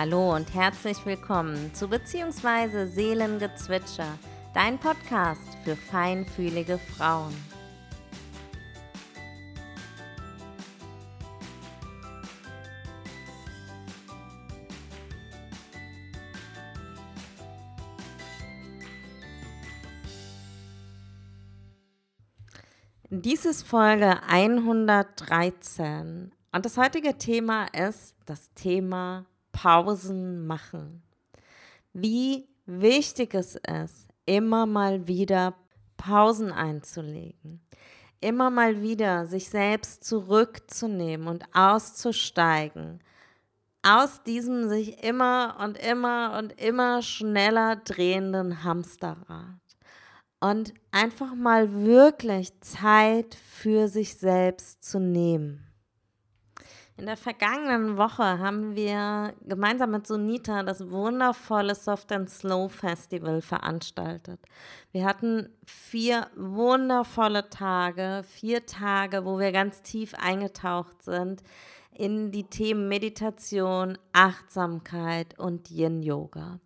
Hallo 0.00 0.36
und 0.36 0.54
herzlich 0.54 1.04
willkommen 1.04 1.74
zu 1.74 1.88
Beziehungsweise 1.88 2.86
Seelengezwitscher, 2.86 4.16
dein 4.54 4.78
Podcast 4.78 5.42
für 5.64 5.74
feinfühlige 5.74 6.78
Frauen. 6.78 7.34
Dies 23.10 23.44
ist 23.44 23.66
Folge 23.66 24.22
113 24.28 26.30
und 26.52 26.64
das 26.64 26.76
heutige 26.76 27.18
Thema 27.18 27.64
ist 27.74 28.14
das 28.26 28.54
Thema 28.54 29.26
Pausen 29.52 30.46
machen. 30.46 31.02
Wie 31.92 32.48
wichtig 32.66 33.34
es 33.34 33.56
ist, 33.56 34.08
immer 34.26 34.66
mal 34.66 35.08
wieder 35.08 35.54
Pausen 35.96 36.52
einzulegen. 36.52 37.60
Immer 38.20 38.50
mal 38.50 38.82
wieder 38.82 39.26
sich 39.26 39.48
selbst 39.48 40.04
zurückzunehmen 40.04 41.28
und 41.28 41.44
auszusteigen. 41.54 43.00
Aus 43.82 44.22
diesem 44.24 44.68
sich 44.68 45.02
immer 45.04 45.56
und 45.60 45.78
immer 45.78 46.36
und 46.38 46.60
immer 46.60 47.00
schneller 47.02 47.76
drehenden 47.76 48.64
Hamsterrad 48.64 49.60
und 50.40 50.74
einfach 50.90 51.34
mal 51.34 51.84
wirklich 51.84 52.60
Zeit 52.60 53.34
für 53.34 53.88
sich 53.88 54.16
selbst 54.16 54.84
zu 54.84 54.98
nehmen. 55.00 55.67
In 56.98 57.06
der 57.06 57.16
vergangenen 57.16 57.96
Woche 57.96 58.40
haben 58.40 58.74
wir 58.74 59.32
gemeinsam 59.46 59.92
mit 59.92 60.08
Sunita 60.08 60.64
das 60.64 60.90
wundervolle 60.90 61.76
Soft 61.76 62.10
and 62.10 62.28
Slow 62.28 62.68
Festival 62.68 63.40
veranstaltet. 63.40 64.40
Wir 64.90 65.04
hatten 65.04 65.48
vier 65.64 66.26
wundervolle 66.34 67.50
Tage, 67.50 68.24
vier 68.28 68.66
Tage, 68.66 69.24
wo 69.24 69.38
wir 69.38 69.52
ganz 69.52 69.80
tief 69.82 70.12
eingetaucht 70.14 71.04
sind 71.04 71.44
in 71.94 72.32
die 72.32 72.44
Themen 72.44 72.88
Meditation, 72.88 73.96
Achtsamkeit 74.12 75.38
und 75.38 75.70
Yin 75.70 76.02
Yoga. 76.02 76.58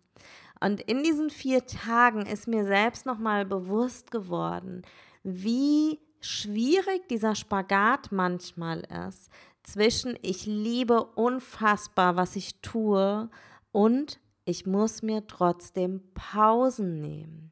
Und 0.59 0.81
in 0.81 1.03
diesen 1.03 1.29
vier 1.29 1.67
Tagen 1.67 2.25
ist 2.25 2.47
mir 2.47 2.65
selbst 2.65 3.05
nochmal 3.05 3.45
bewusst 3.45 4.09
geworden, 4.09 4.81
wie 5.21 5.99
schwierig 6.21 7.07
dieser 7.09 7.35
Spagat 7.35 8.11
manchmal 8.11 8.79
ist 9.07 9.29
zwischen 9.63 10.17
ich 10.21 10.45
liebe 10.45 11.03
unfassbar, 11.03 12.15
was 12.15 12.35
ich 12.35 12.61
tue 12.61 13.29
und 13.71 14.19
ich 14.45 14.65
muss 14.65 15.01
mir 15.01 15.25
trotzdem 15.27 16.01
Pausen 16.13 16.99
nehmen. 17.01 17.51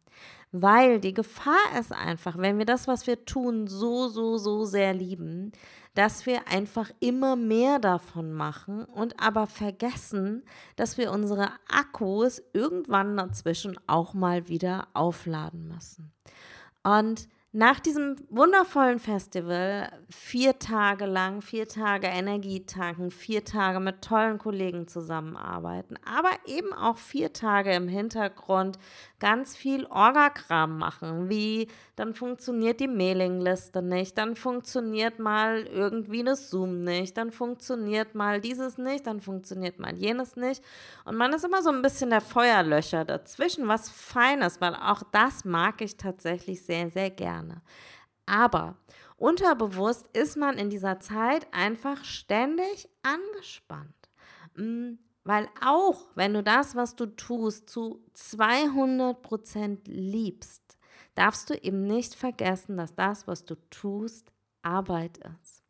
Weil 0.51 0.99
die 0.99 1.13
Gefahr 1.13 1.79
ist 1.79 1.93
einfach, 1.93 2.37
wenn 2.37 2.57
wir 2.57 2.65
das, 2.65 2.85
was 2.85 3.07
wir 3.07 3.23
tun, 3.23 3.67
so, 3.67 4.09
so, 4.09 4.37
so 4.37 4.65
sehr 4.65 4.93
lieben, 4.93 5.53
dass 5.93 6.25
wir 6.25 6.49
einfach 6.49 6.91
immer 6.99 7.37
mehr 7.37 7.79
davon 7.79 8.33
machen 8.33 8.83
und 8.83 9.21
aber 9.21 9.47
vergessen, 9.47 10.43
dass 10.75 10.97
wir 10.97 11.11
unsere 11.11 11.51
Akkus 11.69 12.41
irgendwann 12.51 13.15
dazwischen 13.15 13.79
auch 13.87 14.13
mal 14.13 14.49
wieder 14.49 14.89
aufladen 14.93 15.69
müssen. 15.69 16.11
Und 16.83 17.29
nach 17.53 17.81
diesem 17.81 18.15
wundervollen 18.29 18.99
Festival, 18.99 19.91
vier 20.09 20.57
Tage 20.57 21.05
lang, 21.05 21.41
vier 21.41 21.67
Tage 21.67 22.07
Energie 22.07 22.65
tanken, 22.65 23.11
vier 23.11 23.43
Tage 23.43 23.81
mit 23.81 24.01
tollen 24.01 24.37
Kollegen 24.37 24.87
zusammenarbeiten, 24.87 25.97
aber 26.05 26.29
eben 26.45 26.71
auch 26.71 26.97
vier 26.97 27.33
Tage 27.33 27.73
im 27.73 27.89
Hintergrund 27.89 28.79
ganz 29.19 29.57
viel 29.57 29.85
Orgakram 29.87 30.77
machen, 30.77 31.29
wie 31.29 31.67
dann 31.97 32.13
funktioniert 32.13 32.79
die 32.79 32.87
Mailingliste 32.87 33.81
nicht, 33.81 34.17
dann 34.17 34.37
funktioniert 34.37 35.19
mal 35.19 35.67
irgendwie 35.67 36.23
das 36.23 36.49
Zoom 36.49 36.81
nicht, 36.81 37.17
dann 37.17 37.31
funktioniert 37.31 38.15
mal 38.15 38.39
dieses 38.39 38.77
nicht, 38.77 39.05
dann 39.07 39.19
funktioniert 39.19 39.77
mal 39.77 39.95
jenes 39.95 40.37
nicht. 40.37 40.63
Und 41.03 41.17
man 41.17 41.33
ist 41.33 41.43
immer 41.43 41.61
so 41.61 41.69
ein 41.69 41.81
bisschen 41.81 42.11
der 42.11 42.21
Feuerlöcher 42.21 43.03
dazwischen, 43.03 43.67
was 43.67 43.89
fein 43.89 44.41
ist, 44.41 44.61
weil 44.61 44.73
auch 44.73 45.03
das 45.11 45.43
mag 45.43 45.81
ich 45.81 45.97
tatsächlich 45.97 46.63
sehr, 46.63 46.89
sehr 46.89 47.09
gerne. 47.09 47.40
Aber 48.25 48.77
unterbewusst 49.17 50.07
ist 50.13 50.37
man 50.37 50.57
in 50.57 50.69
dieser 50.69 50.99
Zeit 50.99 51.47
einfach 51.51 52.03
ständig 52.03 52.89
angespannt. 53.03 54.09
Mm, 54.55 54.93
weil 55.23 55.47
auch 55.63 56.07
wenn 56.15 56.33
du 56.33 56.41
das, 56.41 56.75
was 56.75 56.95
du 56.95 57.05
tust, 57.05 57.69
zu 57.69 58.03
200 58.13 59.21
Prozent 59.21 59.87
liebst, 59.87 60.61
darfst 61.15 61.49
du 61.49 61.55
eben 61.55 61.85
nicht 61.85 62.15
vergessen, 62.15 62.77
dass 62.77 62.95
das, 62.95 63.27
was 63.27 63.45
du 63.45 63.55
tust, 63.69 64.31
Arbeit 64.63 65.19
ist. 65.41 65.63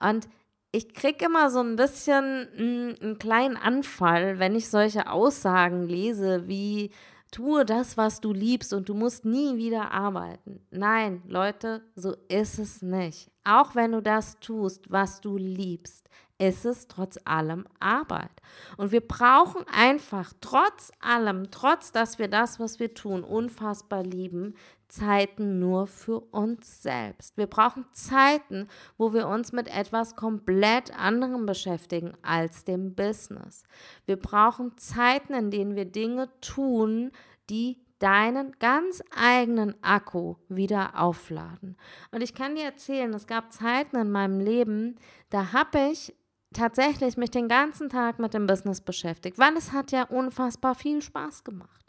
Und 0.00 0.28
ich 0.70 0.92
kriege 0.92 1.24
immer 1.24 1.50
so 1.50 1.60
ein 1.60 1.76
bisschen 1.76 2.48
mm, 2.56 3.02
einen 3.02 3.18
kleinen 3.18 3.56
Anfall, 3.56 4.38
wenn 4.38 4.54
ich 4.54 4.68
solche 4.68 5.10
Aussagen 5.10 5.82
lese 5.82 6.46
wie 6.46 6.90
tue 7.30 7.64
das, 7.64 7.96
was 7.96 8.20
du 8.20 8.32
liebst 8.32 8.72
und 8.72 8.88
du 8.88 8.94
musst 8.94 9.24
nie 9.24 9.56
wieder 9.56 9.92
arbeiten. 9.92 10.60
Nein, 10.70 11.22
Leute, 11.26 11.82
so 11.94 12.14
ist 12.28 12.58
es 12.58 12.82
nicht. 12.82 13.30
Auch 13.44 13.74
wenn 13.74 13.92
du 13.92 14.02
das 14.02 14.38
tust, 14.40 14.90
was 14.90 15.20
du 15.20 15.36
liebst, 15.36 16.08
ist 16.38 16.64
es 16.64 16.86
trotz 16.86 17.18
allem 17.24 17.66
Arbeit. 17.80 18.30
Und 18.76 18.92
wir 18.92 19.00
brauchen 19.00 19.64
einfach 19.66 20.32
trotz 20.40 20.92
allem, 21.00 21.50
trotz 21.50 21.92
dass 21.92 22.18
wir 22.18 22.28
das, 22.28 22.60
was 22.60 22.78
wir 22.78 22.94
tun, 22.94 23.24
unfassbar 23.24 24.04
lieben, 24.04 24.54
Zeiten 24.88 25.58
nur 25.58 25.86
für 25.86 26.20
uns 26.20 26.82
selbst. 26.82 27.36
Wir 27.36 27.46
brauchen 27.46 27.84
Zeiten, 27.92 28.68
wo 28.96 29.12
wir 29.12 29.28
uns 29.28 29.52
mit 29.52 29.68
etwas 29.68 30.16
komplett 30.16 30.98
anderem 30.98 31.46
beschäftigen 31.46 32.12
als 32.22 32.64
dem 32.64 32.94
Business. 32.94 33.64
Wir 34.06 34.16
brauchen 34.16 34.76
Zeiten, 34.76 35.34
in 35.34 35.50
denen 35.50 35.76
wir 35.76 35.84
Dinge 35.84 36.28
tun, 36.40 37.12
die 37.50 37.78
deinen 37.98 38.52
ganz 38.60 39.02
eigenen 39.14 39.74
Akku 39.82 40.36
wieder 40.48 40.98
aufladen. 41.00 41.76
Und 42.12 42.22
ich 42.22 42.34
kann 42.34 42.54
dir 42.54 42.64
erzählen, 42.64 43.12
es 43.12 43.26
gab 43.26 43.52
Zeiten 43.52 43.96
in 43.96 44.10
meinem 44.10 44.40
Leben, 44.40 44.96
da 45.30 45.52
habe 45.52 45.90
ich 45.90 46.14
tatsächlich 46.52 47.16
mich 47.16 47.30
den 47.30 47.48
ganzen 47.48 47.88
Tag 47.88 48.18
mit 48.18 48.34
dem 48.34 48.46
Business 48.46 48.80
beschäftigt, 48.80 49.38
weil 49.38 49.56
es 49.56 49.72
hat 49.72 49.92
ja 49.92 50.04
unfassbar 50.04 50.74
viel 50.74 51.02
Spaß 51.02 51.44
gemacht. 51.44 51.87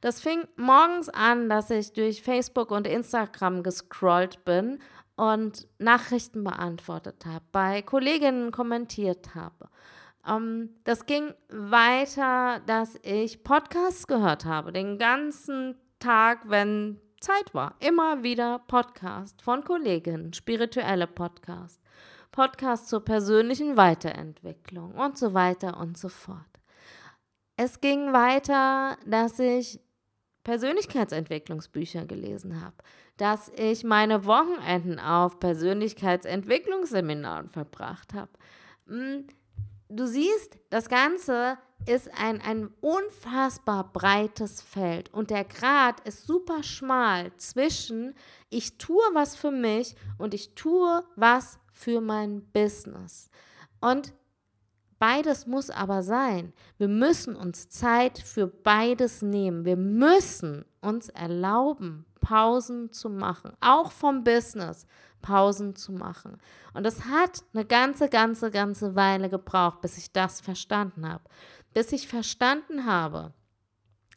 Das 0.00 0.20
fing 0.20 0.46
morgens 0.56 1.08
an, 1.08 1.48
dass 1.48 1.70
ich 1.70 1.92
durch 1.92 2.22
Facebook 2.22 2.70
und 2.70 2.86
Instagram 2.86 3.62
gescrollt 3.62 4.44
bin 4.44 4.78
und 5.16 5.66
Nachrichten 5.78 6.44
beantwortet 6.44 7.26
habe, 7.26 7.44
bei 7.50 7.82
Kolleginnen 7.82 8.52
kommentiert 8.52 9.34
habe. 9.34 9.68
Um, 10.24 10.34
ähm, 10.34 10.70
das 10.84 11.06
ging 11.06 11.34
weiter, 11.48 12.60
dass 12.66 12.98
ich 13.02 13.42
Podcasts 13.42 14.06
gehört 14.06 14.44
habe, 14.44 14.72
den 14.72 14.98
ganzen 14.98 15.74
Tag, 15.98 16.48
wenn 16.48 17.00
Zeit 17.20 17.52
war. 17.52 17.74
Immer 17.80 18.22
wieder 18.22 18.60
Podcast 18.60 19.42
von 19.42 19.64
Kolleginnen, 19.64 20.32
spirituelle 20.32 21.06
Podcast, 21.06 21.80
Podcast 22.30 22.88
zur 22.88 23.04
persönlichen 23.04 23.76
Weiterentwicklung 23.76 24.92
und 24.92 25.18
so 25.18 25.34
weiter 25.34 25.78
und 25.80 25.98
so 25.98 26.08
fort. 26.08 26.38
Es 27.56 27.80
ging 27.80 28.12
weiter, 28.12 28.96
dass 29.04 29.40
ich 29.40 29.80
Persönlichkeitsentwicklungsbücher 30.48 32.06
gelesen 32.06 32.62
habe, 32.62 32.76
dass 33.18 33.52
ich 33.54 33.84
meine 33.84 34.24
Wochenenden 34.24 34.98
auf 34.98 35.38
Persönlichkeitsentwicklungsseminaren 35.40 37.50
verbracht 37.50 38.14
habe. 38.14 38.30
Hm, 38.86 39.26
du 39.90 40.06
siehst, 40.06 40.58
das 40.70 40.88
Ganze 40.88 41.58
ist 41.84 42.10
ein, 42.18 42.40
ein 42.40 42.70
unfassbar 42.80 43.92
breites 43.92 44.62
Feld 44.62 45.12
und 45.12 45.28
der 45.28 45.44
Grad 45.44 46.00
ist 46.08 46.26
super 46.26 46.62
schmal 46.62 47.30
zwischen 47.36 48.14
ich 48.48 48.78
tue 48.78 49.04
was 49.12 49.36
für 49.36 49.50
mich 49.50 49.96
und 50.16 50.32
ich 50.32 50.54
tue 50.54 51.04
was 51.14 51.58
für 51.74 52.00
mein 52.00 52.40
Business. 52.54 53.28
Und 53.82 54.14
Beides 54.98 55.46
muss 55.46 55.70
aber 55.70 56.02
sein. 56.02 56.52
Wir 56.76 56.88
müssen 56.88 57.36
uns 57.36 57.68
Zeit 57.68 58.18
für 58.18 58.46
beides 58.46 59.22
nehmen. 59.22 59.64
Wir 59.64 59.76
müssen 59.76 60.64
uns 60.80 61.08
erlauben, 61.08 62.04
Pausen 62.20 62.92
zu 62.92 63.08
machen, 63.08 63.52
auch 63.60 63.92
vom 63.92 64.24
Business 64.24 64.86
Pausen 65.22 65.74
zu 65.76 65.92
machen. 65.92 66.38
Und 66.74 66.84
das 66.84 67.04
hat 67.04 67.42
eine 67.52 67.64
ganze, 67.64 68.08
ganze, 68.08 68.50
ganze 68.50 68.94
Weile 68.94 69.28
gebraucht, 69.28 69.80
bis 69.80 69.98
ich 69.98 70.12
das 70.12 70.40
verstanden 70.40 71.08
habe. 71.08 71.24
Bis 71.74 71.92
ich 71.92 72.08
verstanden 72.08 72.86
habe, 72.86 73.32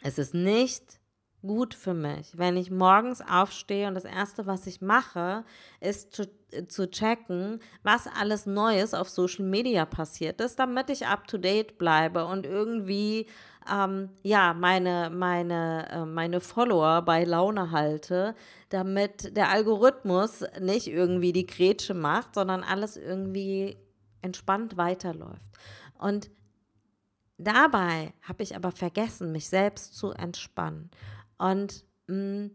es 0.04 0.18
ist 0.18 0.33
nicht 0.33 1.00
gut 1.41 1.73
für 1.73 1.93
mich, 1.93 2.38
wenn 2.38 2.55
ich 2.55 2.69
morgens 2.69 3.21
aufstehe 3.21 3.88
und 3.88 3.95
das 3.95 4.05
Erste, 4.05 4.45
was 4.45 4.67
ich 4.67 4.81
mache, 4.81 5.43
ist 5.79 6.13
zu, 6.13 6.29
zu 6.67 6.89
checken, 6.89 7.59
was 7.83 8.07
alles 8.07 8.45
Neues 8.45 8.93
auf 8.93 9.09
Social 9.09 9.45
Media 9.45 9.85
passiert 9.85 10.39
ist, 10.41 10.59
damit 10.59 10.89
ich 10.89 11.07
up-to-date 11.07 11.77
bleibe 11.77 12.25
und 12.25 12.45
irgendwie 12.45 13.27
ähm, 13.69 14.09
ja, 14.23 14.53
meine, 14.53 15.09
meine, 15.11 15.88
äh, 15.91 16.05
meine 16.05 16.39
Follower 16.39 17.01
bei 17.03 17.23
Laune 17.23 17.71
halte, 17.71 18.35
damit 18.69 19.35
der 19.35 19.49
Algorithmus 19.49 20.44
nicht 20.59 20.87
irgendwie 20.87 21.31
die 21.31 21.45
Grätsche 21.45 21.94
macht, 21.94 22.35
sondern 22.35 22.63
alles 22.63 22.97
irgendwie 22.97 23.77
entspannt 24.21 24.77
weiterläuft. 24.77 25.49
Und 25.99 26.31
dabei 27.37 28.13
habe 28.23 28.44
ich 28.44 28.55
aber 28.55 28.71
vergessen, 28.71 29.31
mich 29.31 29.47
selbst 29.47 29.95
zu 29.95 30.11
entspannen. 30.11 30.89
Und 31.41 31.85
mh, 32.07 32.15
mm, 32.15 32.51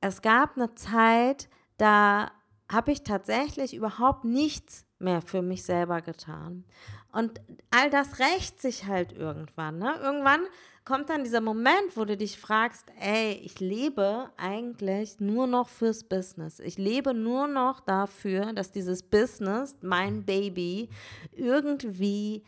es 0.00 0.20
gab 0.22 0.56
eine 0.56 0.74
Zeit, 0.74 1.48
da 1.78 2.30
habe 2.70 2.92
ich 2.92 3.02
tatsächlich 3.02 3.74
überhaupt 3.74 4.24
nichts 4.24 4.84
mehr 4.98 5.22
für 5.22 5.42
mich 5.42 5.62
selber 5.62 6.00
getan. 6.00 6.64
Und 7.12 7.40
all 7.70 7.90
das 7.90 8.18
rächt 8.18 8.60
sich 8.60 8.86
halt 8.86 9.12
irgendwann. 9.12 9.78
Ne? 9.78 9.94
Irgendwann 10.02 10.40
kommt 10.84 11.08
dann 11.08 11.24
dieser 11.24 11.40
Moment, 11.40 11.96
wo 11.96 12.04
du 12.04 12.16
dich 12.16 12.38
fragst, 12.38 12.84
ey, 13.00 13.32
ich 13.44 13.60
lebe 13.60 14.30
eigentlich 14.36 15.20
nur 15.20 15.46
noch 15.46 15.68
fürs 15.68 16.04
Business. 16.04 16.60
Ich 16.60 16.78
lebe 16.78 17.14
nur 17.14 17.46
noch 17.46 17.80
dafür, 17.80 18.52
dass 18.52 18.72
dieses 18.72 19.02
Business, 19.02 19.76
mein 19.82 20.24
Baby, 20.24 20.90
irgendwie 21.32 22.44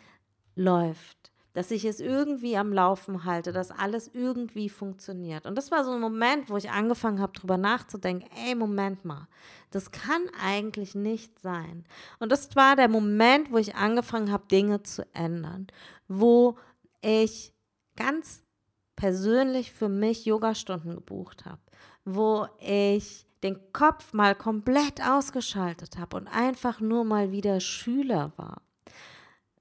läuft 0.55 1.33
dass 1.59 1.73
ich 1.73 1.85
es 1.85 1.99
irgendwie 1.99 2.57
am 2.57 2.73
Laufen 2.73 3.25
halte, 3.25 3.51
dass 3.51 3.73
alles 3.73 4.09
irgendwie 4.15 4.69
funktioniert. 4.69 5.45
Und 5.45 5.57
das 5.57 5.73
war 5.73 5.83
so 5.83 5.91
ein 5.91 6.01
Moment, 6.01 6.51
wo 6.51 6.57
ich 6.57 6.71
angefangen 6.71 7.21
habe, 7.21 7.33
darüber 7.35 7.57
nachzudenken, 7.57 8.31
ey, 8.47 8.55
Moment 8.55 9.05
mal, 9.05 9.27
das 9.73 9.91
kann 9.91 10.23
eigentlich 10.41 10.95
nicht 10.95 11.41
sein. 11.41 11.85
Und 12.21 12.31
das 12.31 12.55
war 12.55 12.77
der 12.77 12.87
Moment, 12.87 13.51
wo 13.51 13.59
ich 13.59 13.75
angefangen 13.75 14.31
habe, 14.31 14.47
Dinge 14.47 14.85
zu 14.85 15.05
ändern, 15.15 15.67
wo 16.07 16.57
ich 17.01 17.53
ganz 17.97 18.45
persönlich 18.95 19.73
für 19.73 19.89
mich 19.89 20.27
Yogastunden 20.27 20.95
gebucht 20.95 21.45
habe, 21.45 21.61
wo 22.05 22.47
ich 22.61 23.27
den 23.43 23.73
Kopf 23.73 24.13
mal 24.13 24.37
komplett 24.37 25.05
ausgeschaltet 25.05 25.99
habe 25.99 26.19
und 26.19 26.29
einfach 26.29 26.79
nur 26.79 27.03
mal 27.03 27.33
wieder 27.33 27.59
Schüler 27.59 28.33
war 28.37 28.63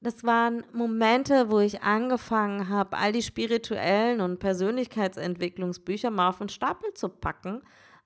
das 0.01 0.23
waren 0.23 0.63
Momente, 0.73 1.49
wo 1.49 1.59
ich 1.59 1.81
angefangen 1.81 2.69
habe, 2.69 2.97
all 2.97 3.11
die 3.11 3.21
spirituellen 3.21 4.21
und 4.21 4.39
Persönlichkeitsentwicklungsbücher 4.39 6.11
mal 6.11 6.29
auf 6.29 6.38
den 6.38 6.49
Stapel 6.49 6.94
zu 6.94 7.09
packen 7.09 7.61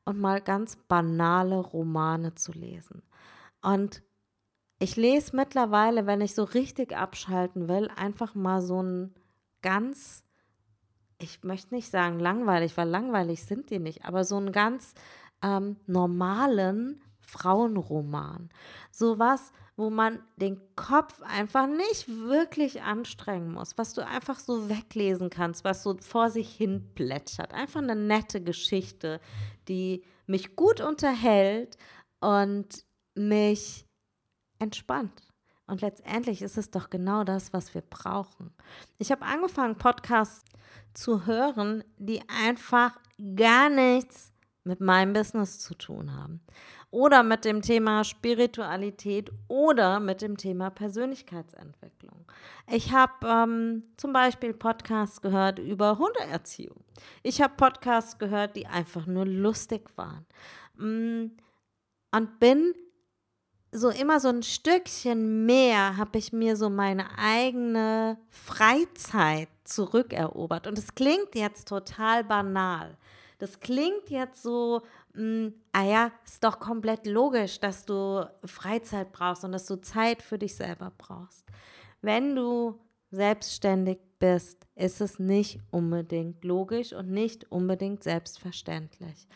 und 0.05 0.19
mal 0.19 0.41
ganz 0.41 0.77
banale 0.87 1.59
Romane 1.59 2.35
zu 2.35 2.51
lesen. 2.51 3.03
Und 3.61 4.01
ich 4.79 4.95
lese 4.95 5.35
mittlerweile, 5.35 6.07
wenn 6.07 6.21
ich 6.21 6.33
so 6.33 6.43
richtig 6.43 6.95
abschalten 6.95 7.67
will, 7.67 7.89
einfach 7.95 8.33
mal 8.33 8.61
so 8.61 8.79
einen 8.79 9.13
ganz, 9.61 10.23
ich 11.19 11.43
möchte 11.43 11.75
nicht 11.75 11.91
sagen 11.91 12.19
langweilig, 12.19 12.77
weil 12.77 12.89
langweilig 12.89 13.43
sind 13.43 13.69
die 13.69 13.79
nicht, 13.79 14.05
aber 14.05 14.23
so 14.23 14.37
einen 14.37 14.51
ganz 14.51 14.95
ähm, 15.43 15.75
normalen 15.85 17.01
Frauenroman. 17.21 18.49
Sowas, 18.91 19.51
wo 19.77 19.89
man 19.89 20.19
den 20.35 20.61
Kopf 20.75 21.21
einfach 21.23 21.65
nicht 21.65 22.07
wirklich 22.07 22.81
anstrengen 22.81 23.53
muss, 23.53 23.77
was 23.77 23.93
du 23.93 24.05
einfach 24.05 24.37
so 24.37 24.69
weglesen 24.69 25.29
kannst, 25.29 25.63
was 25.63 25.81
so 25.83 25.97
vor 25.97 26.29
sich 26.29 26.53
hin 26.53 26.91
plätschert. 26.93 27.53
Einfach 27.53 27.81
eine 27.81 27.95
nette 27.95 28.43
Geschichte, 28.43 29.19
die 29.67 30.03
mich 30.27 30.55
gut 30.55 30.81
unterhält 30.81 31.77
und 32.19 32.85
mich 33.15 33.87
entspannt. 34.59 35.23
Und 35.67 35.81
letztendlich 35.81 36.41
ist 36.41 36.57
es 36.57 36.69
doch 36.69 36.89
genau 36.89 37.23
das, 37.23 37.53
was 37.53 37.73
wir 37.73 37.81
brauchen. 37.81 38.53
Ich 38.97 39.11
habe 39.11 39.25
angefangen, 39.25 39.77
Podcasts 39.77 40.43
zu 40.93 41.25
hören, 41.25 41.83
die 41.97 42.21
einfach 42.27 42.99
gar 43.35 43.69
nichts 43.69 44.33
mit 44.63 44.79
meinem 44.79 45.13
Business 45.13 45.59
zu 45.59 45.73
tun 45.73 46.13
haben 46.13 46.41
oder 46.91 47.23
mit 47.23 47.45
dem 47.45 47.61
Thema 47.61 48.03
Spiritualität 48.03 49.31
oder 49.47 49.99
mit 49.99 50.21
dem 50.21 50.37
Thema 50.37 50.69
Persönlichkeitsentwicklung. 50.69 52.25
Ich 52.69 52.91
habe 52.91 53.25
ähm, 53.25 53.83
zum 53.97 54.13
Beispiel 54.13 54.53
Podcasts 54.53 55.21
gehört 55.21 55.59
über 55.59 55.97
Hundeerziehung. 55.97 56.83
Ich 57.23 57.41
habe 57.41 57.53
Podcasts 57.55 58.19
gehört, 58.19 58.55
die 58.57 58.67
einfach 58.67 59.05
nur 59.07 59.25
lustig 59.25 59.89
waren. 59.95 60.25
Mm, 60.75 61.31
und 62.13 62.39
bin 62.39 62.73
so 63.71 63.89
immer 63.89 64.19
so 64.19 64.27
ein 64.27 64.43
Stückchen 64.43 65.45
mehr 65.45 65.95
habe 65.95 66.17
ich 66.17 66.33
mir 66.33 66.57
so 66.57 66.69
meine 66.69 67.17
eigene 67.17 68.17
Freizeit 68.29 69.47
zurückerobert. 69.63 70.67
Und 70.67 70.77
es 70.77 70.93
klingt 70.93 71.35
jetzt 71.35 71.69
total 71.69 72.25
banal. 72.25 72.97
Das 73.41 73.59
klingt 73.59 74.11
jetzt 74.11 74.43
so, 74.43 74.83
mh, 75.15 75.19
hm, 75.19 75.53
ah 75.71 75.83
ja, 75.83 76.11
ist 76.23 76.43
doch 76.43 76.59
komplett 76.59 77.07
logisch, 77.07 77.59
dass 77.59 77.87
du 77.87 78.29
Freizeit 78.45 79.11
brauchst 79.11 79.43
und 79.43 79.51
dass 79.51 79.65
du 79.65 79.81
Zeit 79.81 80.21
für 80.21 80.37
dich 80.37 80.55
selber 80.55 80.91
brauchst. 80.95 81.47
Wenn 82.03 82.35
du 82.35 82.79
selbstständig 83.09 83.97
bist, 84.19 84.67
ist 84.75 85.01
es 85.01 85.17
nicht 85.17 85.59
unbedingt 85.71 86.43
logisch 86.43 86.93
und 86.93 87.09
nicht 87.09 87.51
unbedingt 87.51 88.03
selbstverständlich. 88.03 89.27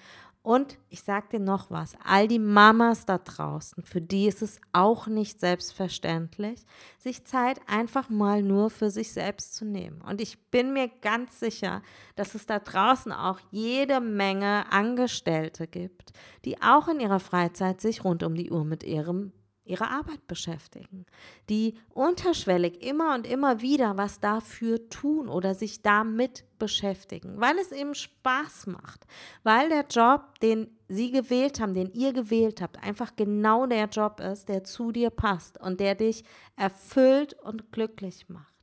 Und 0.46 0.78
ich 0.90 1.02
sage 1.02 1.26
dir 1.32 1.40
noch 1.40 1.72
was, 1.72 1.96
all 2.06 2.28
die 2.28 2.38
Mamas 2.38 3.08
da 3.08 3.18
draußen, 3.18 3.84
für 3.84 4.00
die 4.00 4.28
ist 4.28 4.44
es 4.44 4.62
auch 4.74 5.08
nicht 5.08 5.40
selbstverständlich, 5.40 6.68
sich 7.00 7.26
Zeit 7.26 7.60
einfach 7.66 8.12
mal 8.12 8.44
nur 8.44 8.70
für 8.70 8.92
sich 8.92 9.12
selbst 9.12 9.56
zu 9.56 9.66
nehmen. 9.66 10.04
Und 10.04 10.22
ich 10.22 10.38
bin 10.52 10.72
mir 10.72 10.88
ganz 11.02 11.40
sicher, 11.40 11.82
dass 12.16 12.36
es 12.36 12.46
da 12.46 12.60
draußen 12.60 13.12
auch 13.12 13.40
jede 13.50 14.00
Menge 14.00 14.72
Angestellte 14.72 15.66
gibt, 15.66 16.14
die 16.46 16.62
auch 16.62 16.90
in 16.90 17.00
ihrer 17.00 17.20
Freizeit 17.20 17.82
sich 17.82 18.04
rund 18.04 18.22
um 18.22 18.36
die 18.36 18.52
Uhr 18.52 18.66
mit 18.66 18.84
ihrem 18.84 19.32
ihre 19.66 19.90
Arbeit 19.90 20.28
beschäftigen, 20.28 21.06
die 21.50 21.76
unterschwellig 21.90 22.84
immer 22.84 23.16
und 23.16 23.28
immer 23.28 23.62
wieder 23.62 23.98
was 23.98 24.20
dafür 24.20 24.90
tun 24.90 25.28
oder 25.28 25.56
sich 25.56 25.82
damit 25.82 26.46
beschäftigen, 26.60 27.42
weil 27.42 27.58
es 27.58 27.72
eben 27.72 27.96
Spaß 27.96 28.68
macht, 28.68 29.06
weil 29.44 29.70
der 29.70 29.86
Job, 29.90 30.40
den 30.40 30.70
sie 30.88 31.12
gewählt 31.12 31.60
haben, 31.60 31.74
den 31.74 31.92
ihr 31.94 32.14
gewählt 32.14 32.62
habt, 32.62 32.82
einfach 32.84 33.16
genau 33.16 33.66
der 33.66 33.88
Job 33.88 34.20
ist, 34.20 34.48
der 34.48 34.64
zu 34.64 34.92
dir 34.92 35.10
passt 35.10 35.60
und 35.60 35.80
der 35.80 35.96
dich 35.96 36.24
erfüllt 36.56 37.34
und 37.34 37.72
glücklich 37.72 38.30
macht. 38.30 38.54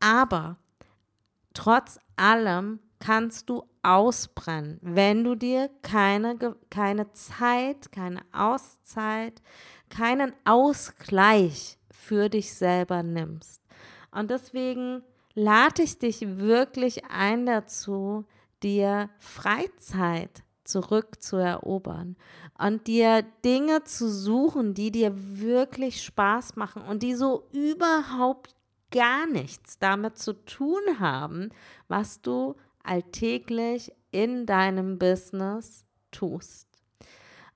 Aber 0.00 0.56
trotz 1.52 1.98
allem 2.16 2.78
kannst 3.02 3.50
du 3.50 3.64
ausbrennen, 3.82 4.78
wenn 4.80 5.24
du 5.24 5.34
dir 5.34 5.68
keine, 5.82 6.36
keine 6.70 7.12
Zeit, 7.12 7.90
keine 7.90 8.20
Auszeit, 8.32 9.42
keinen 9.92 10.32
Ausgleich 10.44 11.78
für 11.90 12.28
dich 12.28 12.54
selber 12.54 13.02
nimmst. 13.02 13.62
Und 14.10 14.30
deswegen 14.30 15.02
lade 15.34 15.82
ich 15.82 15.98
dich 15.98 16.38
wirklich 16.38 17.04
ein 17.06 17.46
dazu, 17.46 18.24
dir 18.62 19.10
Freizeit 19.18 20.42
zurückzuerobern 20.64 22.16
und 22.58 22.86
dir 22.86 23.22
Dinge 23.44 23.84
zu 23.84 24.10
suchen, 24.10 24.74
die 24.74 24.90
dir 24.90 25.12
wirklich 25.14 26.02
Spaß 26.02 26.56
machen 26.56 26.82
und 26.82 27.02
die 27.02 27.14
so 27.14 27.48
überhaupt 27.52 28.54
gar 28.90 29.26
nichts 29.26 29.78
damit 29.78 30.18
zu 30.18 30.32
tun 30.44 31.00
haben, 31.00 31.50
was 31.88 32.20
du 32.22 32.56
alltäglich 32.82 33.92
in 34.10 34.46
deinem 34.46 34.98
Business 34.98 35.84
tust. 36.10 36.71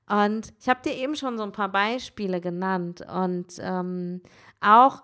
Und 0.09 0.53
ich 0.61 0.69
habe 0.69 0.81
dir 0.85 0.95
eben 0.95 1.17
schon 1.17 1.37
so 1.37 1.45
ein 1.45 1.53
paar 1.53 1.71
Beispiele 1.71 2.41
genannt. 2.41 3.03
Und 3.13 3.59
ähm, 3.61 4.23
auch 4.61 5.03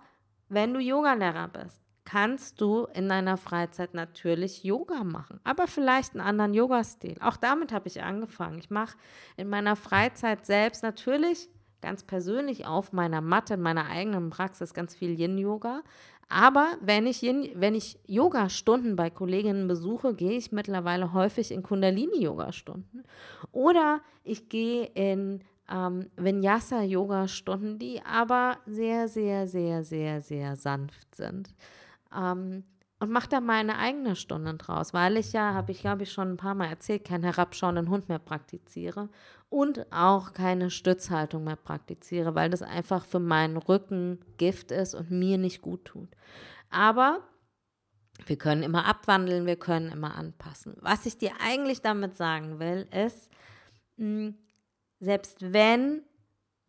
wenn 0.49 0.73
du 0.73 0.79
Yogalehrer 0.79 1.47
bist, 1.49 1.81
kannst 2.05 2.61
du 2.61 2.85
in 2.93 3.09
deiner 3.09 3.37
Freizeit 3.37 3.93
natürlich 3.93 4.63
Yoga 4.63 5.03
machen, 5.03 5.39
aber 5.43 5.67
vielleicht 5.67 6.13
einen 6.13 6.21
anderen 6.21 6.53
Yoga-Stil. 6.53 7.15
Auch 7.21 7.37
damit 7.37 7.71
habe 7.71 7.87
ich 7.87 8.03
angefangen. 8.03 8.59
Ich 8.59 8.69
mache 8.69 8.97
in 9.37 9.49
meiner 9.49 9.75
Freizeit 9.75 10.45
selbst 10.45 10.83
natürlich 10.83 11.49
ganz 11.81 12.03
persönlich 12.03 12.65
auf 12.65 12.93
meiner 12.93 13.21
Matte, 13.21 13.55
in 13.55 13.61
meiner 13.61 13.87
eigenen 13.87 14.29
Praxis 14.29 14.73
ganz 14.73 14.95
viel 14.95 15.19
Yin-Yoga. 15.19 15.83
Aber 16.29 16.77
wenn 16.81 17.05
ich, 17.05 17.21
wenn 17.21 17.75
ich 17.75 17.99
Yoga-Stunden 18.07 18.95
bei 18.95 19.09
Kolleginnen 19.09 19.67
besuche, 19.67 20.13
gehe 20.13 20.37
ich 20.37 20.51
mittlerweile 20.51 21.13
häufig 21.13 21.51
in 21.51 21.63
Kundalini-Yoga-Stunden. 21.63 23.03
Oder 23.51 24.01
ich 24.23 24.49
gehe 24.49 24.85
in 24.95 25.41
ähm, 25.69 26.09
Vinyasa-Yoga-Stunden, 26.17 27.79
die 27.79 28.01
aber 28.03 28.57
sehr, 28.65 29.07
sehr, 29.07 29.47
sehr, 29.47 29.83
sehr, 29.83 30.21
sehr 30.21 30.55
sanft 30.55 31.15
sind. 31.15 31.53
Ähm, 32.15 32.63
und 33.03 33.11
mache 33.11 33.27
da 33.27 33.41
meine 33.41 33.77
eigene 33.79 34.15
Stunde 34.15 34.53
draus, 34.53 34.93
weil 34.93 35.17
ich 35.17 35.33
ja, 35.33 35.53
habe 35.53 35.73
ich 35.73 35.81
glaube 35.81 36.03
ich 36.03 36.11
schon 36.13 36.31
ein 36.31 36.37
paar 36.37 36.55
Mal 36.55 36.67
erzählt, 36.67 37.03
keinen 37.03 37.25
herabschauenden 37.25 37.89
Hund 37.89 38.07
mehr 38.07 38.17
praktiziere 38.17 39.09
und 39.49 39.91
auch 39.91 40.31
keine 40.31 40.69
Stützhaltung 40.69 41.43
mehr 41.43 41.57
praktiziere, 41.57 42.33
weil 42.33 42.49
das 42.49 42.61
einfach 42.61 43.05
für 43.05 43.19
meinen 43.19 43.57
Rücken 43.57 44.23
Gift 44.37 44.71
ist 44.71 44.95
und 44.95 45.11
mir 45.11 45.37
nicht 45.37 45.61
gut 45.61 45.83
tut. 45.83 46.07
Aber 46.69 47.19
wir 48.25 48.37
können 48.37 48.63
immer 48.63 48.85
abwandeln, 48.85 49.45
wir 49.45 49.57
können 49.57 49.91
immer 49.91 50.15
anpassen. 50.15 50.77
Was 50.79 51.05
ich 51.05 51.17
dir 51.17 51.31
eigentlich 51.45 51.81
damit 51.81 52.15
sagen 52.15 52.59
will, 52.59 52.87
ist, 53.05 53.29
hm, 53.97 54.35
selbst 55.01 55.51
wenn 55.51 56.03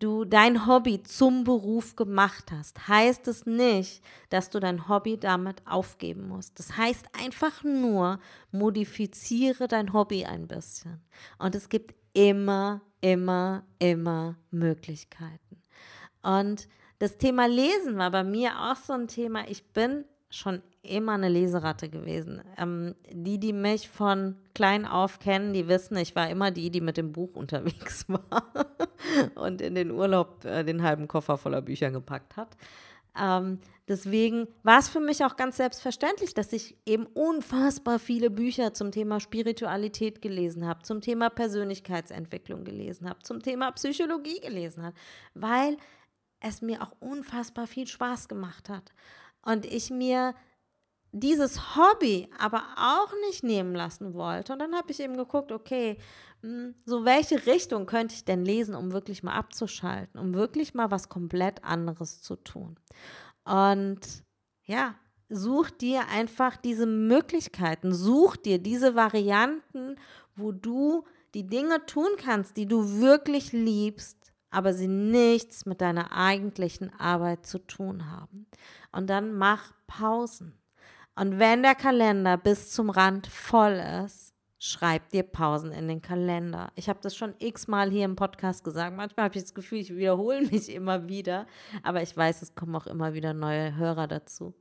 du 0.05 0.27
dein 0.27 0.67
Hobby 0.67 1.03
zum 1.03 1.45
Beruf 1.45 1.97
gemacht 1.97 2.53
hast, 2.53 2.89
heißt 2.89 3.27
es 3.27 3.47
nicht, 3.47 4.05
dass 4.29 4.51
du 4.51 4.61
dein 4.61 4.87
Hobby 4.89 5.19
damit 5.19 5.67
aufgeben 5.67 6.29
musst. 6.29 6.59
Das 6.59 6.77
heißt 6.77 7.07
einfach 7.19 7.65
nur, 7.65 8.21
modifiziere 8.53 9.67
dein 9.67 9.95
Hobby 9.95 10.27
ein 10.27 10.47
bisschen. 10.47 11.01
Und 11.39 11.55
es 11.55 11.71
gibt 11.71 11.95
immer, 12.13 12.83
immer, 13.01 13.65
immer 13.79 14.37
Möglichkeiten. 14.51 15.63
Und 16.23 16.69
das 16.99 17.17
Thema 17.17 17.47
Lesen 17.47 17.97
war 17.97 18.11
bei 18.11 18.25
mir 18.25 18.53
auch 18.61 18.77
so 18.77 18.93
ein 18.93 19.09
Thema. 19.09 19.49
Ich 19.49 19.73
bin 19.73 20.05
schon 20.29 20.63
immer 20.85 21.13
eine 21.13 21.29
Leseratte 21.29 21.89
gewesen. 21.89 22.43
Ähm, 22.57 22.95
die, 23.11 23.39
die 23.39 23.53
mich 23.53 23.89
von 23.89 24.37
klein 24.55 24.87
auf 24.87 25.19
kennen, 25.19 25.53
die 25.53 25.69
wissen, 25.69 25.97
ich 25.97 26.15
war 26.15 26.29
immer 26.29 26.51
die, 26.51 26.71
die 26.71 26.81
mit 26.81 26.97
dem 26.97 27.13
Buch 27.13 27.31
unterwegs 27.35 28.07
war 28.09 28.51
und 29.35 29.61
in 29.61 29.75
den 29.75 29.91
Urlaub 29.91 30.45
äh, 30.45 30.65
den 30.65 30.83
halben 30.83 31.09
Koffer 31.09 31.39
voller 31.39 31.63
Bücher 31.63 31.91
gepackt 31.91 32.37
hat. 32.37 32.57
Ähm, 33.17 33.61
deswegen 33.87 34.49
war 34.63 34.79
es 34.79 34.89
für 34.89 35.01
mich 35.01 35.25
auch 35.25 35.37
ganz 35.37 35.57
selbstverständlich, 35.57 36.35
dass 36.35 36.53
ich 36.53 36.77
eben 36.85 37.07
unfassbar 37.07 37.99
viele 37.99 38.31
Bücher 38.31 38.75
zum 38.75 38.91
Thema 38.91 39.21
Spiritualität 39.21 40.21
gelesen 40.21 40.67
habe, 40.67 40.83
zum 40.83 41.01
Thema 41.01 41.31
Persönlichkeitsentwicklung 41.31 42.65
gelesen 42.65 43.09
habe, 43.09 43.23
zum 43.23 43.41
Thema 43.41 43.71
Psychologie 43.73 44.41
gelesen 44.41 44.83
habe, 44.83 44.97
weil 45.35 45.77
es 46.41 46.61
mir 46.61 46.83
auch 46.83 46.93
unfassbar 47.01 47.67
viel 47.67 47.87
Spaß 47.87 48.29
gemacht 48.29 48.69
hat. 48.69 48.93
Und 49.43 49.65
ich 49.67 49.91
mir 49.91 50.35
dieses 51.15 51.77
Hobby 51.77 52.29
aber 52.39 52.63
auch 52.77 53.13
nicht 53.29 53.45
nehmen 53.45 53.75
lassen 53.75 54.15
wollte. 54.15 54.53
Und 54.53 54.59
dann 54.59 54.75
habe 54.75 54.91
ich 54.91 55.01
eben 55.01 55.17
geguckt, 55.17 55.53
okay, 55.53 55.97
hm, 56.43 56.75
so 56.85 57.05
welche 57.05 57.47
Richtung 57.47 57.87
könnte 57.87 58.15
ich 58.15 58.25
denn 58.25 58.45
lesen, 58.45 58.75
um 58.75 58.93
wirklich 58.93 59.23
mal 59.23 59.35
abzuschalten, 59.35 60.19
um 60.19 60.35
wirklich 60.35 60.75
mal 60.75 60.91
was 60.91 61.09
komplett 61.09 61.63
anderes 61.63 62.21
zu 62.21 62.37
tun. 62.37 62.77
Und 63.45 64.01
ja, 64.65 64.97
such 65.29 65.71
dir 65.71 66.09
einfach 66.09 66.57
diese 66.57 66.87
Möglichkeiten, 66.87 67.95
such 67.95 68.37
dir 68.37 68.59
diese 68.59 68.97
Varianten, 68.97 69.97
wo 70.35 70.51
du 70.51 71.05
die 71.35 71.47
Dinge 71.47 71.87
tun 71.87 72.11
kannst, 72.19 72.57
die 72.57 72.67
du 72.67 73.01
wirklich 73.01 73.53
liebst, 73.53 74.33
aber 74.51 74.73
sie 74.75 74.89
nichts 74.89 75.65
mit 75.65 75.81
deiner 75.81 76.13
eigentlichen 76.13 76.93
Arbeit 76.99 77.47
zu 77.47 77.59
tun 77.59 78.11
haben. 78.11 78.47
Und 78.93 79.09
dann 79.09 79.33
mach 79.33 79.73
Pausen. 79.87 80.59
Und 81.17 81.39
wenn 81.39 81.63
der 81.63 81.75
Kalender 81.75 82.37
bis 82.37 82.73
zum 82.73 82.91
Rand 82.91 83.27
voll 83.27 83.81
ist, 84.05 84.35
schreib 84.59 85.11
dir 85.11 85.23
Pausen 85.23 85.73
in 85.73 85.89
den 85.89 86.03
Kalender. 86.03 86.73
Ich 86.75 86.89
habe 86.89 86.99
das 87.03 87.15
schon 87.15 87.35
x-mal 87.39 87.91
hier 87.91 88.05
im 88.05 88.17
Podcast 88.17 88.65
gesagt. 88.65 88.97
Manchmal 88.97 89.25
habe 89.25 89.37
ich 89.37 89.43
das 89.43 89.55
Gefühl, 89.55 89.79
ich 89.79 89.95
wiederhole 89.95 90.41
mich 90.51 90.73
immer 90.73 91.09
wieder, 91.09 91.47
aber 91.83 92.03
ich 92.03 92.17
weiß, 92.17 92.43
es 92.43 92.55
kommen 92.55 92.75
auch 92.75 92.87
immer 92.87 93.15
wieder 93.15 93.35
neue 93.35 93.77
Hörer 93.77 94.09
dazu. 94.09 94.55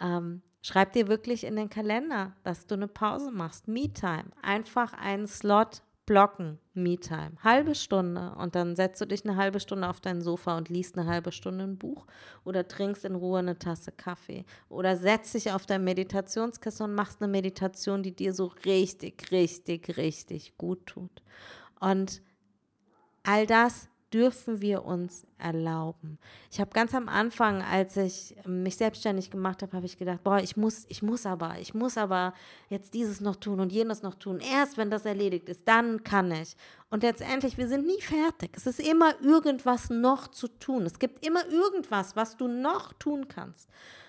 Ähm, 0.00 0.42
schreib 0.62 0.92
dir 0.92 1.06
wirklich 1.08 1.44
in 1.44 1.54
den 1.54 1.68
Kalender, 1.68 2.34
dass 2.42 2.66
du 2.66 2.74
eine 2.74 2.88
Pause 2.88 3.30
machst. 3.30 3.68
Me-Time. 3.68 4.30
Einfach 4.42 4.92
einen 4.94 5.26
Slot 5.26 5.82
blocken, 6.06 6.58
Me-Time, 6.72 7.32
halbe 7.42 7.74
Stunde 7.74 8.32
und 8.38 8.54
dann 8.54 8.76
setzt 8.76 9.00
du 9.00 9.06
dich 9.06 9.24
eine 9.24 9.36
halbe 9.36 9.58
Stunde 9.60 9.88
auf 9.88 10.00
dein 10.00 10.22
Sofa 10.22 10.56
und 10.56 10.68
liest 10.68 10.96
eine 10.96 11.08
halbe 11.08 11.32
Stunde 11.32 11.64
ein 11.64 11.76
Buch 11.78 12.06
oder 12.44 12.66
trinkst 12.66 13.04
in 13.04 13.16
Ruhe 13.16 13.40
eine 13.40 13.58
Tasse 13.58 13.90
Kaffee 13.90 14.44
oder 14.68 14.96
setzt 14.96 15.34
dich 15.34 15.52
auf 15.52 15.66
dein 15.66 15.84
Meditationskissen 15.84 16.86
und 16.86 16.94
machst 16.94 17.20
eine 17.20 17.30
Meditation, 17.30 18.02
die 18.02 18.14
dir 18.14 18.32
so 18.32 18.52
richtig, 18.64 19.32
richtig, 19.32 19.96
richtig 19.96 20.56
gut 20.56 20.86
tut. 20.86 21.22
Und 21.80 22.22
all 23.24 23.46
das 23.46 23.88
dürfen 24.16 24.62
wir 24.62 24.86
uns 24.86 25.26
erlauben. 25.36 26.18
Ich 26.50 26.58
habe 26.58 26.70
ganz 26.70 26.94
am 26.94 27.06
Anfang, 27.06 27.60
als 27.60 27.98
ich 27.98 28.34
mich 28.46 28.78
selbstständig 28.78 29.30
gemacht 29.30 29.60
habe, 29.60 29.76
habe 29.76 29.84
ich 29.84 29.98
gedacht, 29.98 30.24
boah, 30.24 30.38
ich 30.38 30.56
muss, 30.56 30.86
ich 30.88 31.02
muss 31.02 31.26
aber, 31.26 31.58
ich 31.60 31.74
muss 31.74 31.98
aber 31.98 32.32
jetzt 32.70 32.94
dieses 32.94 33.20
noch 33.20 33.36
tun 33.36 33.60
und 33.60 33.72
jenes 33.72 34.00
noch 34.00 34.14
tun. 34.14 34.40
Erst 34.40 34.78
wenn 34.78 34.90
das 34.90 35.04
erledigt 35.04 35.50
ist, 35.50 35.68
dann 35.68 36.02
kann 36.02 36.32
ich. 36.32 36.56
Und 36.88 37.02
letztendlich, 37.02 37.58
wir 37.58 37.68
sind 37.68 37.86
nie 37.86 38.00
fertig. 38.00 38.52
Es 38.56 38.66
ist 38.66 38.80
immer 38.80 39.20
irgendwas 39.20 39.90
noch 39.90 40.28
zu 40.28 40.48
tun. 40.48 40.86
Es 40.86 40.98
gibt 40.98 41.26
immer 41.26 41.46
irgendwas, 41.50 42.16
was 42.16 42.38
du 42.38 42.48
noch 42.48 42.94
tun 42.94 43.28
kannst. 43.28 43.68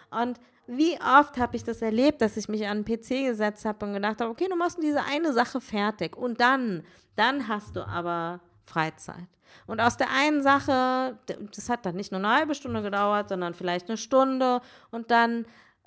Und 0.10 0.40
wie 0.68 0.98
oft 1.02 1.38
habe 1.38 1.58
ich 1.58 1.66
das 1.66 1.82
erlebt, 1.82 2.22
dass 2.22 2.38
ich 2.38 2.48
mich 2.48 2.66
an 2.66 2.86
den 2.86 2.98
PC 2.98 3.28
gesetzt 3.28 3.66
habe 3.66 3.86
und 3.86 3.94
gedacht 3.94 4.22
habe, 4.22 4.32
okay, 4.32 4.48
du 4.50 4.56
machst 4.56 4.82
diese 4.82 5.04
eine 5.04 5.34
Sache 5.34 5.60
fertig 5.60 6.16
und 6.16 6.40
dann, 6.40 6.84
dann 7.18 7.50
hast 7.50 7.76
du 7.76 7.86
aber 7.86 8.40
Freizeit. 8.66 9.28
Und 9.66 9.82
aus 9.82 9.98
der 9.98 10.10
einen 10.12 10.42
Sache, 10.42 11.18
das 11.56 11.70
hat 11.70 11.86
dann 11.86 11.96
nicht 11.96 12.12
nur 12.12 12.20
eine 12.20 12.34
halbe 12.34 12.56
Stunde 12.56 12.82
gedauert, 12.82 13.30
sondern 13.30 13.54
vielleicht 13.54 13.89
eine 13.89 13.98
Stunde. 13.98 14.62
Und 14.92 15.12
dann, 15.12 15.46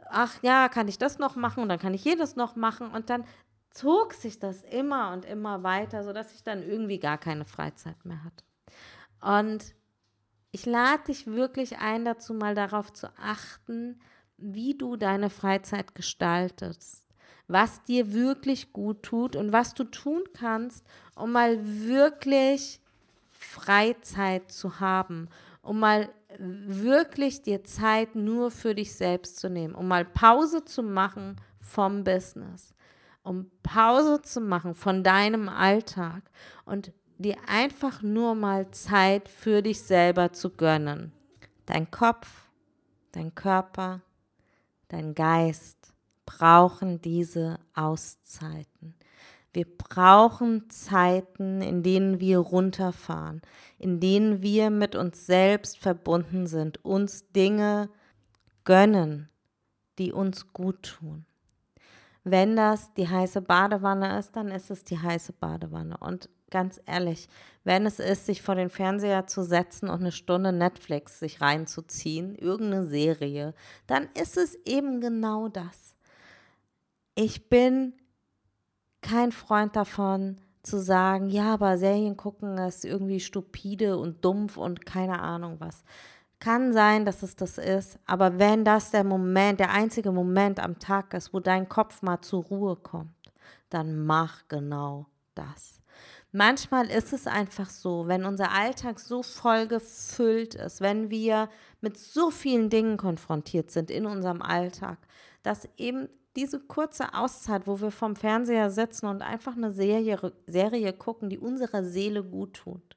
ach 0.08 0.42
ja, 0.42 0.68
kann 0.68 0.88
ich 0.88 0.98
das 0.98 1.18
noch 1.18 1.36
machen? 1.36 1.62
Und 1.62 1.68
dann 1.68 1.78
kann 1.78 1.94
ich 1.94 2.04
jedes 2.04 2.36
noch 2.36 2.56
machen. 2.56 2.90
Und 2.90 3.10
dann 3.10 3.24
zog 3.70 4.14
sich 4.14 4.38
das 4.38 4.62
immer 4.62 5.12
und 5.12 5.24
immer 5.24 5.62
weiter, 5.62 6.02
sodass 6.02 6.34
ich 6.34 6.42
dann 6.42 6.62
irgendwie 6.62 6.98
gar 6.98 7.18
keine 7.18 7.44
Freizeit 7.44 8.04
mehr 8.04 8.22
hatte. 8.24 8.44
Und 9.20 9.74
ich 10.52 10.66
lade 10.66 11.04
dich 11.04 11.26
wirklich 11.26 11.78
ein, 11.78 12.04
dazu 12.04 12.34
mal 12.34 12.54
darauf 12.54 12.92
zu 12.92 13.08
achten, 13.16 14.00
wie 14.36 14.76
du 14.76 14.96
deine 14.96 15.30
Freizeit 15.30 15.94
gestaltest, 15.94 17.04
was 17.46 17.84
dir 17.84 18.12
wirklich 18.12 18.72
gut 18.72 19.02
tut 19.02 19.36
und 19.36 19.52
was 19.52 19.74
du 19.74 19.84
tun 19.84 20.24
kannst, 20.34 20.84
um 21.14 21.32
mal 21.32 21.58
wirklich 21.62 22.80
Freizeit 23.50 24.52
zu 24.52 24.78
haben, 24.78 25.28
um 25.60 25.80
mal 25.80 26.08
wirklich 26.38 27.42
dir 27.42 27.64
Zeit 27.64 28.14
nur 28.14 28.52
für 28.52 28.76
dich 28.76 28.94
selbst 28.94 29.40
zu 29.40 29.50
nehmen, 29.50 29.74
um 29.74 29.88
mal 29.88 30.04
Pause 30.04 30.64
zu 30.64 30.84
machen 30.84 31.34
vom 31.58 32.04
Business, 32.04 32.74
um 33.24 33.50
Pause 33.64 34.22
zu 34.22 34.40
machen 34.40 34.74
von 34.74 35.02
deinem 35.02 35.48
Alltag 35.48 36.22
und 36.64 36.92
dir 37.18 37.36
einfach 37.48 38.02
nur 38.02 38.36
mal 38.36 38.70
Zeit 38.70 39.28
für 39.28 39.62
dich 39.62 39.82
selber 39.82 40.32
zu 40.32 40.50
gönnen. 40.50 41.12
Dein 41.66 41.90
Kopf, 41.90 42.28
dein 43.10 43.34
Körper, 43.34 44.00
dein 44.88 45.14
Geist 45.14 45.92
brauchen 46.24 47.00
diese 47.02 47.58
Auszeiten. 47.74 48.94
Wir 49.52 49.66
brauchen 49.66 50.70
Zeiten, 50.70 51.60
in 51.60 51.82
denen 51.82 52.20
wir 52.20 52.38
runterfahren, 52.38 53.42
in 53.78 53.98
denen 53.98 54.42
wir 54.42 54.70
mit 54.70 54.94
uns 54.94 55.26
selbst 55.26 55.78
verbunden 55.78 56.46
sind, 56.46 56.84
uns 56.84 57.30
Dinge 57.32 57.90
gönnen, 58.64 59.28
die 59.98 60.12
uns 60.12 60.52
gut 60.52 60.82
tun. 60.82 61.24
Wenn 62.22 62.54
das 62.54 62.92
die 62.94 63.08
heiße 63.08 63.40
Badewanne 63.40 64.18
ist, 64.18 64.36
dann 64.36 64.48
ist 64.48 64.70
es 64.70 64.84
die 64.84 64.98
heiße 64.98 65.32
Badewanne. 65.32 65.96
Und 65.98 66.28
ganz 66.50 66.80
ehrlich, 66.86 67.28
wenn 67.64 67.86
es 67.86 67.98
ist, 67.98 68.26
sich 68.26 68.42
vor 68.42 68.54
den 68.54 68.70
Fernseher 68.70 69.26
zu 69.26 69.42
setzen 69.42 69.88
und 69.88 70.00
eine 70.00 70.12
Stunde 70.12 70.52
Netflix 70.52 71.18
sich 71.18 71.40
reinzuziehen, 71.40 72.34
irgendeine 72.34 72.86
Serie, 72.86 73.54
dann 73.86 74.08
ist 74.20 74.36
es 74.36 74.54
eben 74.66 75.00
genau 75.00 75.48
das. 75.48 75.96
Ich 77.14 77.48
bin 77.48 77.94
kein 79.00 79.32
Freund 79.32 79.76
davon, 79.76 80.38
zu 80.62 80.78
sagen, 80.78 81.30
ja, 81.30 81.54
aber 81.54 81.78
Serien 81.78 82.16
gucken 82.16 82.58
ist 82.58 82.84
irgendwie 82.84 83.20
stupide 83.20 83.96
und 83.96 84.24
dumpf 84.24 84.56
und 84.56 84.84
keine 84.84 85.20
Ahnung 85.20 85.56
was. 85.58 85.84
Kann 86.38 86.72
sein, 86.72 87.04
dass 87.04 87.22
es 87.22 87.36
das 87.36 87.58
ist, 87.58 87.98
aber 88.06 88.38
wenn 88.38 88.64
das 88.64 88.90
der 88.90 89.04
Moment, 89.04 89.60
der 89.60 89.72
einzige 89.72 90.10
Moment 90.10 90.58
am 90.60 90.78
Tag 90.78 91.12
ist, 91.14 91.34
wo 91.34 91.40
dein 91.40 91.68
Kopf 91.68 92.02
mal 92.02 92.20
zur 92.20 92.44
Ruhe 92.44 92.76
kommt, 92.76 93.32
dann 93.68 94.04
mach 94.06 94.48
genau 94.48 95.06
das. 95.34 95.80
Manchmal 96.32 96.86
ist 96.86 97.12
es 97.12 97.26
einfach 97.26 97.68
so, 97.68 98.06
wenn 98.06 98.24
unser 98.24 98.52
Alltag 98.52 99.00
so 99.00 99.22
voll 99.22 99.66
gefüllt 99.66 100.54
ist, 100.54 100.80
wenn 100.80 101.10
wir 101.10 101.48
mit 101.80 101.98
so 101.98 102.30
vielen 102.30 102.70
Dingen 102.70 102.96
konfrontiert 102.96 103.70
sind 103.70 103.90
in 103.90 104.06
unserem 104.06 104.40
Alltag, 104.40 104.98
dass 105.42 105.68
eben 105.76 106.08
diese 106.36 106.60
kurze 106.60 107.14
Auszeit, 107.14 107.66
wo 107.66 107.80
wir 107.80 107.90
vorm 107.90 108.16
Fernseher 108.16 108.70
sitzen 108.70 109.06
und 109.06 109.22
einfach 109.22 109.56
eine 109.56 109.72
Serie, 109.72 110.32
Serie 110.46 110.92
gucken, 110.92 111.28
die 111.28 111.38
unserer 111.38 111.84
Seele 111.84 112.22
gut 112.22 112.54
tut, 112.54 112.96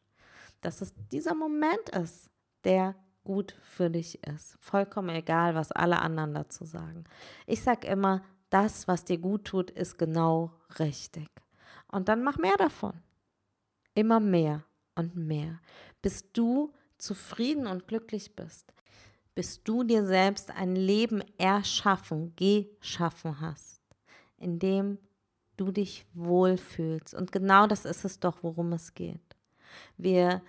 dass 0.62 0.82
es 0.82 0.94
dieser 1.12 1.34
Moment 1.34 1.90
ist, 1.90 2.30
der 2.64 2.96
gut 3.24 3.56
für 3.64 3.90
dich 3.90 4.24
ist. 4.28 4.58
Vollkommen 4.60 5.10
egal, 5.10 5.56
was 5.56 5.72
alle 5.72 6.00
anderen 6.00 6.34
dazu 6.34 6.66
sagen. 6.66 7.06
Ich 7.48 7.64
sage 7.64 7.88
immer, 7.88 8.22
das, 8.50 8.88
was 8.88 9.04
dir 9.04 9.18
gut 9.18 9.46
tut, 9.46 9.72
ist 9.72 9.98
genau 9.98 10.52
richtig. 10.78 11.28
Und 11.92 12.10
dann 12.10 12.24
mach 12.24 12.38
mehr 12.38 12.58
davon. 12.58 12.94
Immer 13.96 14.20
mehr 14.20 14.64
und 14.96 15.16
mehr, 15.16 15.60
bis 16.02 16.32
du 16.34 16.74
zufrieden 16.98 17.68
und 17.68 17.88
glücklich 17.88 18.36
bist, 18.36 18.74
bis 19.36 19.64
du 19.64 19.84
dir 19.84 20.06
selbst 20.06 20.52
ein 20.52 20.76
Leben 20.76 21.24
erschaffen, 21.38 22.36
geschaffen 22.36 23.42
hast, 23.42 23.82
in 24.38 24.60
dem 24.60 24.98
du 25.58 25.72
dich 25.72 26.06
wohlfühlst. 26.14 27.14
Und 27.14 27.32
genau 27.32 27.68
das 27.68 27.86
ist 27.86 28.06
es 28.06 28.20
doch, 28.20 28.38
worum 28.42 28.74
es 28.74 28.94
geht. 28.94 29.36
Wir 29.98 30.42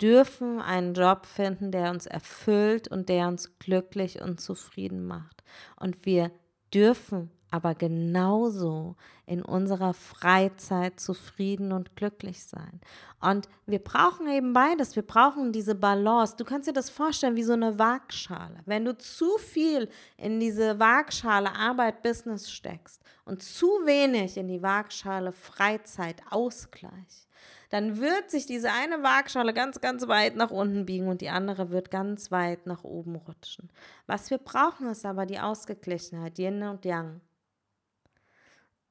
dürfen 0.00 0.60
einen 0.60 0.94
Job 0.94 1.26
finden, 1.26 1.70
der 1.70 1.90
uns 1.90 2.06
erfüllt 2.06 2.88
und 2.88 3.08
der 3.08 3.28
uns 3.28 3.58
glücklich 3.58 4.20
und 4.20 4.40
zufrieden 4.40 5.06
macht. 5.06 5.44
Und 5.76 6.04
wir 6.06 6.30
dürfen 6.74 7.30
aber 7.52 7.74
genauso 7.74 8.96
in 9.26 9.42
unserer 9.42 9.92
Freizeit 9.92 10.98
zufrieden 10.98 11.72
und 11.72 11.94
glücklich 11.96 12.42
sein. 12.42 12.80
Und 13.20 13.46
wir 13.66 13.78
brauchen 13.78 14.26
eben 14.26 14.54
beides. 14.54 14.96
Wir 14.96 15.02
brauchen 15.02 15.52
diese 15.52 15.74
Balance. 15.74 16.34
Du 16.36 16.44
kannst 16.44 16.66
dir 16.66 16.72
das 16.72 16.88
vorstellen 16.88 17.36
wie 17.36 17.42
so 17.42 17.52
eine 17.52 17.78
Waagschale. 17.78 18.60
Wenn 18.64 18.86
du 18.86 18.96
zu 18.96 19.36
viel 19.36 19.90
in 20.16 20.40
diese 20.40 20.80
Waagschale 20.80 21.54
Arbeit, 21.54 22.02
Business 22.02 22.50
steckst 22.50 23.02
und 23.26 23.42
zu 23.42 23.66
wenig 23.84 24.38
in 24.38 24.48
die 24.48 24.62
Waagschale 24.62 25.32
Freizeit, 25.32 26.22
Ausgleich, 26.30 27.28
dann 27.68 28.00
wird 28.00 28.30
sich 28.30 28.46
diese 28.46 28.72
eine 28.72 29.02
Waagschale 29.02 29.52
ganz, 29.52 29.80
ganz 29.82 30.08
weit 30.08 30.36
nach 30.36 30.50
unten 30.50 30.86
biegen 30.86 31.08
und 31.08 31.20
die 31.20 31.30
andere 31.30 31.70
wird 31.70 31.90
ganz 31.90 32.30
weit 32.30 32.66
nach 32.66 32.82
oben 32.82 33.16
rutschen. 33.16 33.70
Was 34.06 34.30
wir 34.30 34.38
brauchen, 34.38 34.88
ist 34.88 35.04
aber 35.04 35.26
die 35.26 35.38
Ausgeglichenheit, 35.38 36.38
Yin 36.38 36.62
und 36.62 36.84
Yang. 36.86 37.20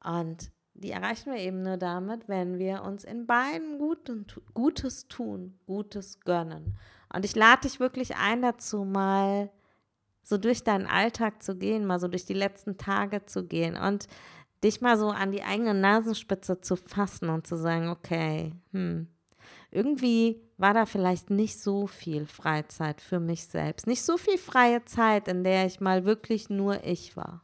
Und 0.03 0.51
die 0.73 0.91
erreichen 0.91 1.31
wir 1.31 1.39
eben 1.39 1.61
nur 1.61 1.77
damit, 1.77 2.27
wenn 2.27 2.57
wir 2.57 2.83
uns 2.83 3.03
in 3.03 3.27
beiden 3.27 3.77
Gutes 4.53 5.07
tun, 5.07 5.59
Gutes 5.65 6.19
gönnen. 6.21 6.77
Und 7.13 7.25
ich 7.25 7.35
lade 7.35 7.61
dich 7.61 7.79
wirklich 7.79 8.15
ein 8.15 8.41
dazu, 8.41 8.83
mal 8.83 9.51
so 10.23 10.37
durch 10.37 10.63
deinen 10.63 10.87
Alltag 10.87 11.43
zu 11.43 11.57
gehen, 11.57 11.85
mal 11.85 11.99
so 11.99 12.07
durch 12.07 12.25
die 12.25 12.33
letzten 12.33 12.77
Tage 12.77 13.25
zu 13.25 13.45
gehen 13.45 13.75
und 13.75 14.07
dich 14.63 14.81
mal 14.81 14.97
so 14.97 15.09
an 15.09 15.31
die 15.31 15.43
eigene 15.43 15.73
Nasenspitze 15.73 16.61
zu 16.61 16.75
fassen 16.75 17.29
und 17.29 17.47
zu 17.47 17.57
sagen, 17.57 17.89
okay, 17.89 18.53
hm, 18.71 19.07
irgendwie 19.71 20.41
war 20.57 20.73
da 20.73 20.85
vielleicht 20.85 21.29
nicht 21.29 21.59
so 21.59 21.87
viel 21.87 22.27
Freizeit 22.27 23.01
für 23.01 23.19
mich 23.19 23.47
selbst, 23.47 23.87
nicht 23.87 24.03
so 24.03 24.17
viel 24.17 24.37
freie 24.37 24.85
Zeit, 24.85 25.27
in 25.27 25.43
der 25.43 25.65
ich 25.65 25.79
mal 25.79 26.05
wirklich 26.05 26.49
nur 26.49 26.83
ich 26.83 27.17
war. 27.17 27.43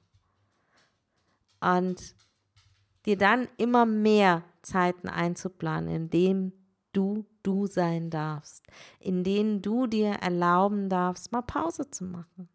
Und 1.59 2.15
dir 3.07 3.17
dann 3.17 3.47
immer 3.57 3.85
mehr 3.85 4.43
Zeiten 4.61 5.09
einzuplanen, 5.09 5.89
in 5.89 6.09
denen 6.09 6.53
du 6.93 7.25
du 7.47 7.65
sein 7.65 8.09
darfst, 8.09 8.65
in 8.99 9.23
denen 9.23 9.61
du 9.61 9.87
dir 9.87 10.09
erlauben 10.09 10.89
darfst, 10.89 11.31
mal 11.31 11.41
Pause 11.41 11.89
zu 11.89 12.03
machen 12.03 12.49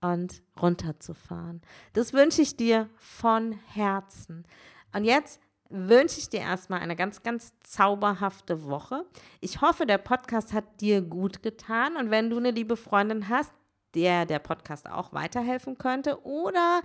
und 0.00 0.42
runterzufahren. 0.60 1.60
Das 1.92 2.14
wünsche 2.14 2.40
ich 2.40 2.56
dir 2.56 2.88
von 2.96 3.52
Herzen. 3.52 4.46
Und 4.94 5.04
jetzt 5.04 5.40
wünsche 5.68 6.18
ich 6.18 6.30
dir 6.30 6.40
erstmal 6.40 6.80
eine 6.80 6.96
ganz, 6.96 7.22
ganz 7.22 7.52
zauberhafte 7.62 8.64
Woche. 8.64 9.04
Ich 9.40 9.60
hoffe, 9.60 9.84
der 9.84 9.98
Podcast 9.98 10.54
hat 10.54 10.80
dir 10.80 11.02
gut 11.02 11.42
getan. 11.42 11.96
Und 11.96 12.10
wenn 12.10 12.30
du 12.30 12.38
eine 12.38 12.50
liebe 12.50 12.76
Freundin 12.76 13.28
hast, 13.28 13.52
der 13.94 14.26
der 14.26 14.38
Podcast 14.38 14.88
auch 14.88 15.12
weiterhelfen 15.12 15.78
könnte 15.78 16.24
oder 16.24 16.82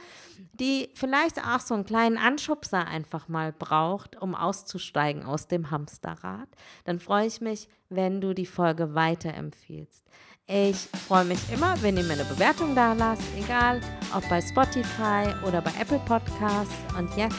die 0.54 0.90
vielleicht 0.94 1.40
auch 1.46 1.60
so 1.60 1.74
einen 1.74 1.86
kleinen 1.86 2.18
Anschubser 2.18 2.88
einfach 2.88 3.28
mal 3.28 3.52
braucht, 3.52 4.22
um 4.22 4.36
auszusteigen 4.36 5.24
aus 5.24 5.48
dem 5.48 5.72
Hamsterrad, 5.72 6.50
dann 6.86 7.00
freue 7.00 7.28
ich 7.28 7.42
mich, 7.42 7.68
wenn 7.90 8.22
du 8.22 8.34
die 8.34 8.46
Folge 8.46 8.96
weiterempfiehlst. 8.96 10.04
Ich 10.50 10.78
freue 11.08 11.26
mich 11.26 11.40
immer, 11.52 11.82
wenn 11.82 11.98
ihr 11.98 12.04
mir 12.04 12.13
eine 12.13 12.24
Bewertung 12.24 12.74
da 12.74 12.93
lasst, 12.93 13.24
egal 13.38 13.82
ob 14.15 14.28
bei 14.30 14.41
Spotify 14.41 15.28
oder 15.46 15.62
bei 15.62 15.72
Apple 15.78 16.00
Podcasts. 16.06 16.74
Und 16.98 17.10
jetzt 17.17 17.36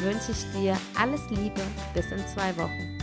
wünsche 0.00 0.32
ich 0.32 0.60
dir 0.60 0.76
alles 1.00 1.20
Liebe 1.30 1.62
bis 1.94 2.10
in 2.10 2.18
zwei 2.26 2.56
Wochen. 2.56 2.95